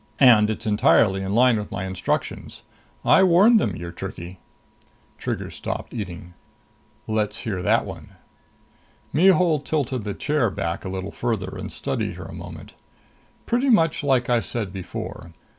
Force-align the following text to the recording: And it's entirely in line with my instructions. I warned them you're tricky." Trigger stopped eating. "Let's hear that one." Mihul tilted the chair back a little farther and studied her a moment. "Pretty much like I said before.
And 0.19 0.49
it's 0.49 0.65
entirely 0.65 1.21
in 1.21 1.35
line 1.35 1.57
with 1.59 1.71
my 1.71 1.85
instructions. 1.85 2.63
I 3.05 3.21
warned 3.21 3.59
them 3.59 3.75
you're 3.75 3.91
tricky." 3.91 4.39
Trigger 5.19 5.51
stopped 5.51 5.93
eating. 5.93 6.33
"Let's 7.05 7.41
hear 7.41 7.61
that 7.61 7.85
one." 7.85 8.13
Mihul 9.13 9.59
tilted 9.59 10.03
the 10.03 10.15
chair 10.15 10.49
back 10.49 10.83
a 10.83 10.89
little 10.89 11.11
farther 11.11 11.55
and 11.55 11.71
studied 11.71 12.15
her 12.15 12.25
a 12.25 12.33
moment. 12.33 12.73
"Pretty 13.45 13.69
much 13.69 14.03
like 14.03 14.27
I 14.27 14.39
said 14.39 14.73
before. 14.73 15.33